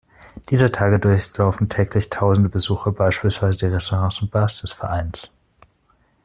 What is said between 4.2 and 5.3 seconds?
und Bars des Vereins.